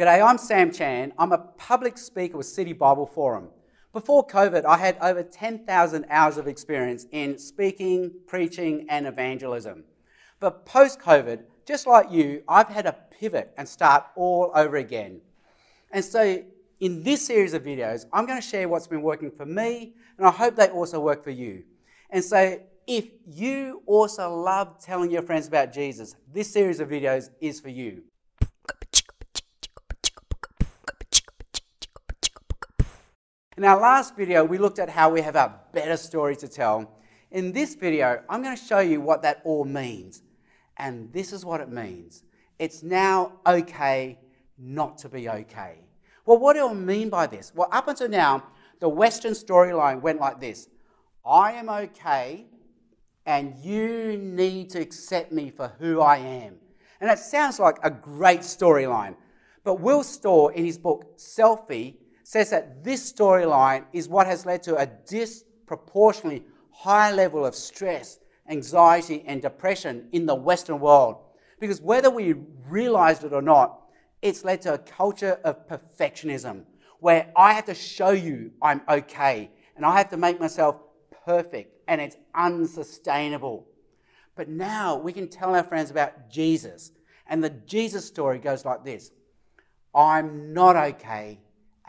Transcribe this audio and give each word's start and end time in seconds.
G'day, 0.00 0.26
I'm 0.26 0.38
Sam 0.38 0.72
Chan. 0.72 1.12
I'm 1.18 1.32
a 1.32 1.36
public 1.58 1.98
speaker 1.98 2.38
with 2.38 2.46
City 2.46 2.72
Bible 2.72 3.04
Forum. 3.04 3.50
Before 3.92 4.26
COVID, 4.26 4.64
I 4.64 4.78
had 4.78 4.96
over 5.02 5.22
10,000 5.22 6.06
hours 6.08 6.38
of 6.38 6.48
experience 6.48 7.04
in 7.12 7.36
speaking, 7.36 8.10
preaching, 8.26 8.86
and 8.88 9.06
evangelism. 9.06 9.84
But 10.38 10.64
post 10.64 11.00
COVID, 11.00 11.42
just 11.66 11.86
like 11.86 12.10
you, 12.10 12.42
I've 12.48 12.68
had 12.68 12.86
to 12.86 12.96
pivot 13.10 13.52
and 13.58 13.68
start 13.68 14.06
all 14.16 14.52
over 14.54 14.78
again. 14.78 15.20
And 15.90 16.02
so, 16.02 16.44
in 16.80 17.02
this 17.02 17.26
series 17.26 17.52
of 17.52 17.62
videos, 17.62 18.06
I'm 18.10 18.24
going 18.24 18.40
to 18.40 18.48
share 18.48 18.70
what's 18.70 18.86
been 18.86 19.02
working 19.02 19.30
for 19.30 19.44
me, 19.44 19.92
and 20.16 20.26
I 20.26 20.30
hope 20.30 20.56
they 20.56 20.68
also 20.68 20.98
work 20.98 21.22
for 21.22 21.28
you. 21.28 21.64
And 22.08 22.24
so, 22.24 22.58
if 22.86 23.04
you 23.26 23.82
also 23.84 24.34
love 24.34 24.82
telling 24.82 25.10
your 25.10 25.24
friends 25.24 25.46
about 25.46 25.74
Jesus, 25.74 26.16
this 26.32 26.50
series 26.50 26.80
of 26.80 26.88
videos 26.88 27.28
is 27.42 27.60
for 27.60 27.68
you. 27.68 28.04
In 33.60 33.66
our 33.66 33.78
last 33.78 34.16
video, 34.16 34.42
we 34.42 34.56
looked 34.56 34.78
at 34.78 34.88
how 34.88 35.10
we 35.10 35.20
have 35.20 35.36
a 35.36 35.54
better 35.74 35.98
story 35.98 36.34
to 36.34 36.48
tell. 36.48 36.90
In 37.30 37.52
this 37.52 37.74
video, 37.74 38.22
I'm 38.26 38.42
going 38.42 38.56
to 38.56 38.64
show 38.64 38.78
you 38.78 39.02
what 39.02 39.20
that 39.20 39.42
all 39.44 39.66
means. 39.66 40.22
And 40.78 41.12
this 41.12 41.30
is 41.30 41.44
what 41.44 41.60
it 41.60 41.68
means 41.68 42.22
it's 42.58 42.82
now 42.82 43.32
okay 43.46 44.18
not 44.56 44.96
to 45.00 45.10
be 45.10 45.28
okay. 45.28 45.80
Well, 46.24 46.38
what 46.38 46.54
do 46.54 46.70
I 46.70 46.72
mean 46.72 47.10
by 47.10 47.26
this? 47.26 47.52
Well, 47.54 47.68
up 47.70 47.86
until 47.86 48.08
now, 48.08 48.44
the 48.78 48.88
Western 48.88 49.34
storyline 49.34 50.00
went 50.00 50.20
like 50.20 50.40
this 50.40 50.66
I 51.22 51.52
am 51.52 51.68
okay, 51.68 52.46
and 53.26 53.54
you 53.62 54.16
need 54.16 54.70
to 54.70 54.80
accept 54.80 55.32
me 55.32 55.50
for 55.50 55.70
who 55.78 56.00
I 56.00 56.16
am. 56.16 56.54
And 56.98 57.10
that 57.10 57.18
sounds 57.18 57.60
like 57.60 57.76
a 57.82 57.90
great 57.90 58.40
storyline. 58.40 59.16
But 59.64 59.80
Will 59.80 60.02
Storr, 60.02 60.50
in 60.52 60.64
his 60.64 60.78
book 60.78 61.18
Selfie, 61.18 61.96
says 62.30 62.50
that 62.50 62.84
this 62.84 63.12
storyline 63.12 63.84
is 63.92 64.08
what 64.08 64.24
has 64.24 64.46
led 64.46 64.62
to 64.62 64.76
a 64.76 64.86
disproportionately 64.86 66.44
high 66.70 67.10
level 67.10 67.44
of 67.44 67.56
stress, 67.56 68.20
anxiety, 68.48 69.24
and 69.26 69.42
depression 69.42 70.06
in 70.12 70.26
the 70.26 70.34
Western 70.36 70.78
world. 70.78 71.16
Because 71.58 71.80
whether 71.80 72.08
we 72.08 72.36
realized 72.68 73.24
it 73.24 73.32
or 73.32 73.42
not, 73.42 73.80
it's 74.22 74.44
led 74.44 74.62
to 74.62 74.74
a 74.74 74.78
culture 74.78 75.40
of 75.42 75.66
perfectionism 75.66 76.62
where 77.00 77.32
I 77.36 77.52
have 77.52 77.64
to 77.64 77.74
show 77.74 78.10
you 78.10 78.52
I'm 78.62 78.82
okay 78.88 79.50
and 79.74 79.84
I 79.84 79.98
have 79.98 80.10
to 80.10 80.16
make 80.16 80.38
myself 80.38 80.76
perfect 81.26 81.82
and 81.88 82.00
it's 82.00 82.16
unsustainable. 82.32 83.66
But 84.36 84.48
now 84.48 84.94
we 84.94 85.12
can 85.12 85.26
tell 85.26 85.56
our 85.56 85.64
friends 85.64 85.90
about 85.90 86.30
Jesus. 86.30 86.92
And 87.26 87.42
the 87.42 87.50
Jesus 87.50 88.06
story 88.06 88.38
goes 88.38 88.64
like 88.64 88.84
this 88.84 89.10
I'm 89.92 90.54
not 90.54 90.76
okay 90.76 91.40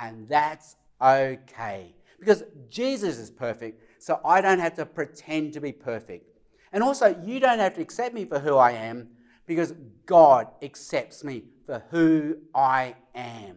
and 0.00 0.28
that's 0.28 0.76
okay. 1.00 1.94
Because 2.18 2.44
Jesus 2.68 3.18
is 3.18 3.30
perfect, 3.30 4.02
so 4.02 4.20
I 4.24 4.40
don't 4.40 4.58
have 4.58 4.74
to 4.74 4.86
pretend 4.86 5.52
to 5.54 5.60
be 5.60 5.72
perfect. 5.72 6.26
And 6.72 6.82
also, 6.82 7.20
you 7.24 7.40
don't 7.40 7.58
have 7.58 7.74
to 7.74 7.80
accept 7.80 8.14
me 8.14 8.24
for 8.24 8.38
who 8.38 8.56
I 8.56 8.72
am, 8.72 9.08
because 9.46 9.74
God 10.06 10.48
accepts 10.62 11.24
me 11.24 11.44
for 11.66 11.82
who 11.90 12.36
I 12.54 12.94
am. 13.14 13.56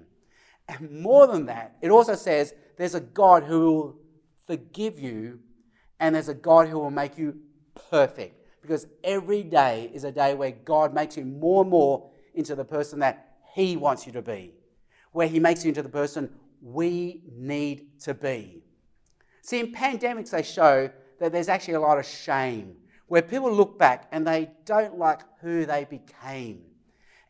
And 0.67 1.01
more 1.01 1.27
than 1.27 1.45
that, 1.47 1.75
it 1.81 1.91
also 1.91 2.15
says 2.15 2.53
there's 2.77 2.95
a 2.95 3.01
God 3.01 3.43
who 3.43 3.71
will 3.71 3.99
forgive 4.47 4.99
you, 4.99 5.39
and 5.99 6.15
there's 6.15 6.29
a 6.29 6.33
God 6.33 6.67
who 6.67 6.79
will 6.79 6.91
make 6.91 7.17
you 7.17 7.37
perfect. 7.89 8.39
Because 8.61 8.87
every 9.03 9.43
day 9.43 9.91
is 9.93 10.05
a 10.05 10.11
day 10.11 10.35
where 10.35 10.51
God 10.51 10.93
makes 10.93 11.17
you 11.17 11.25
more 11.25 11.61
and 11.63 11.69
more 11.69 12.09
into 12.33 12.55
the 12.55 12.63
person 12.65 12.99
that 12.99 13.35
He 13.53 13.75
wants 13.75 14.05
you 14.05 14.13
to 14.13 14.21
be 14.21 14.53
where 15.13 15.27
He 15.27 15.39
makes 15.39 15.63
you 15.63 15.69
into 15.69 15.81
the 15.81 15.89
person 15.89 16.29
we 16.61 17.21
need 17.31 17.99
to 18.01 18.13
be. 18.13 18.63
See, 19.41 19.59
in 19.59 19.71
pandemics, 19.71 20.29
they 20.29 20.43
show 20.43 20.89
that 21.19 21.31
there's 21.31 21.49
actually 21.49 21.75
a 21.75 21.79
lot 21.79 21.97
of 21.97 22.05
shame 22.05 22.75
where 23.07 23.21
people 23.21 23.51
look 23.51 23.77
back 23.77 24.07
and 24.11 24.25
they 24.25 24.49
don't 24.65 24.97
like 24.97 25.21
who 25.41 25.65
they 25.65 25.85
became. 25.85 26.63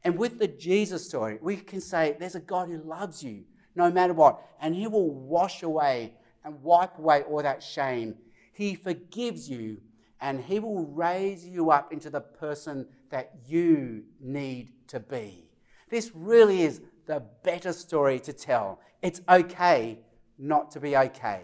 And 0.03 0.17
with 0.17 0.39
the 0.39 0.47
Jesus 0.47 1.05
story, 1.07 1.39
we 1.41 1.57
can 1.57 1.81
say 1.81 2.15
there's 2.19 2.35
a 2.35 2.39
God 2.39 2.69
who 2.69 2.77
loves 2.77 3.23
you 3.23 3.43
no 3.75 3.91
matter 3.91 4.13
what, 4.13 4.41
and 4.61 4.75
He 4.75 4.87
will 4.87 5.09
wash 5.09 5.63
away 5.63 6.13
and 6.43 6.61
wipe 6.61 6.97
away 6.99 7.23
all 7.23 7.41
that 7.41 7.63
shame. 7.63 8.15
He 8.53 8.75
forgives 8.75 9.49
you 9.49 9.77
and 10.21 10.39
He 10.39 10.59
will 10.59 10.85
raise 10.85 11.45
you 11.45 11.71
up 11.71 11.91
into 11.91 12.09
the 12.09 12.21
person 12.21 12.87
that 13.09 13.31
you 13.47 14.03
need 14.19 14.71
to 14.87 14.99
be. 14.99 15.45
This 15.89 16.11
really 16.13 16.61
is 16.61 16.81
the 17.05 17.23
better 17.43 17.73
story 17.73 18.19
to 18.21 18.33
tell. 18.33 18.79
It's 19.01 19.21
okay 19.27 19.99
not 20.37 20.71
to 20.71 20.79
be 20.79 20.95
okay. 20.95 21.41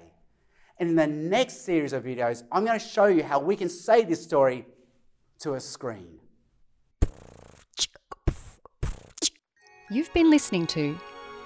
And 0.77 0.89
in 0.89 0.95
the 0.95 1.07
next 1.07 1.65
series 1.65 1.93
of 1.93 2.03
videos, 2.03 2.43
I'm 2.51 2.65
going 2.65 2.79
to 2.79 2.85
show 2.85 3.05
you 3.05 3.23
how 3.23 3.39
we 3.39 3.55
can 3.55 3.69
say 3.69 4.03
this 4.03 4.23
story 4.23 4.65
to 5.39 5.55
a 5.55 5.59
screen. 5.59 6.19
You've 9.91 10.13
been 10.13 10.29
listening 10.29 10.67
to 10.67 10.95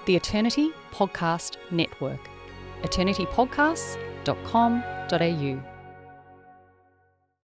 the 0.06 0.14
Eternity 0.14 0.70
Podcast 0.92 1.56
Network, 1.70 2.20
eternitypodcasts.com.au. 2.82 5.73